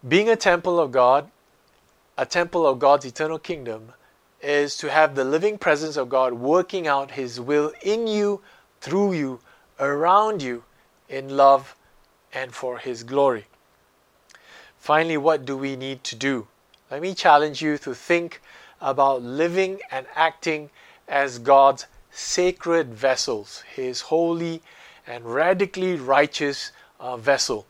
Being 0.07 0.29
a 0.29 0.35
temple 0.35 0.79
of 0.79 0.91
God, 0.91 1.29
a 2.17 2.25
temple 2.25 2.65
of 2.65 2.79
God's 2.79 3.05
eternal 3.05 3.37
kingdom, 3.37 3.93
is 4.41 4.77
to 4.77 4.89
have 4.89 5.15
the 5.15 5.23
living 5.23 5.57
presence 5.57 5.97
of 5.97 6.09
God 6.09 6.33
working 6.33 6.87
out 6.87 7.11
His 7.11 7.39
will 7.39 7.71
in 7.81 8.07
you, 8.07 8.41
through 8.81 9.13
you, 9.13 9.39
around 9.79 10.41
you, 10.41 10.63
in 11.09 11.35
love 11.35 11.75
and 12.33 12.53
for 12.53 12.77
His 12.77 13.03
glory. 13.03 13.45
Finally, 14.77 15.17
what 15.17 15.45
do 15.45 15.57
we 15.57 15.75
need 15.75 16.03
to 16.03 16.15
do? 16.15 16.47
Let 16.91 17.01
me 17.01 17.13
challenge 17.13 17.61
you 17.61 17.77
to 17.79 17.93
think 17.93 18.41
about 18.79 19.21
living 19.21 19.79
and 19.91 20.05
acting 20.15 20.69
as 21.07 21.39
God's 21.39 21.87
sacred 22.11 22.93
vessels, 22.93 23.63
His 23.73 24.01
holy 24.01 24.61
and 25.05 25.25
radically 25.25 25.95
righteous 25.95 26.71
uh, 26.99 27.17
vessel. 27.17 27.65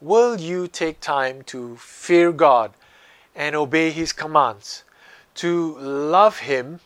Will 0.00 0.40
you 0.40 0.66
take 0.66 1.00
time 1.00 1.42
to 1.42 1.76
fear 1.76 2.32
God 2.32 2.72
and 3.34 3.54
obey 3.54 3.90
His 3.90 4.12
commands? 4.12 4.84
To 5.40 5.74
love 5.78 6.40
Him 6.40 6.80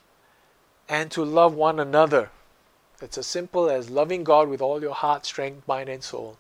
and 0.89 1.11
to 1.11 1.25
love 1.25 1.55
one 1.55 1.81
another. 1.81 2.31
It's 3.03 3.19
as 3.19 3.27
simple 3.27 3.69
as 3.69 3.91
loving 3.91 4.23
God 4.23 4.49
with 4.49 4.63
all 4.63 4.81
your 4.81 4.95
heart, 4.95 5.27
strength, 5.27 5.67
mind, 5.67 5.89
and 5.89 6.05
soul, 6.05 6.39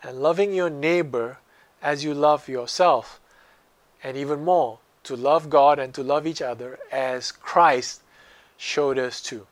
and 0.00 0.22
loving 0.22 0.54
your 0.54 0.70
neighbor 0.70 1.38
as 1.82 2.04
you 2.04 2.14
love 2.14 2.48
yourself, 2.48 3.18
and 4.00 4.16
even 4.16 4.44
more, 4.44 4.78
to 5.02 5.16
love 5.16 5.50
God 5.50 5.80
and 5.80 5.92
to 5.94 6.04
love 6.04 6.24
each 6.24 6.40
other 6.40 6.78
as 6.92 7.32
Christ 7.32 8.00
showed 8.56 8.96
us 8.96 9.20
to. 9.22 9.48